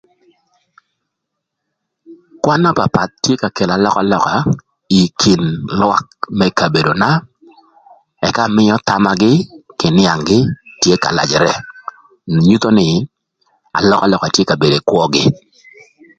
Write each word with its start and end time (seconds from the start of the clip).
Kwan 2.43 2.59
na 2.63 2.71
papath 2.77 3.11
tye 3.23 3.33
ka 3.41 3.47
kelo 3.55 3.73
alökalöka 3.77 4.35
ï 4.99 5.01
kin 5.21 5.41
lwak 5.79 6.05
më 6.37 6.47
kabedona 6.57 7.09
ëka 8.27 8.43
mïö 8.55 8.75
thamagï 8.87 9.33
kï 9.79 9.89
nïang-gi 9.97 10.39
tye 10.81 10.93
ka 11.03 11.09
lajërë 11.17 11.53
na 12.31 12.39
nyutho 12.47 12.69
nï 12.77 12.87
alökalöka 13.77 14.27
tye 14.35 14.43
ka 14.49 14.55
bedo 14.61 14.75
ï 14.79 14.85
kwögï. 14.89 15.23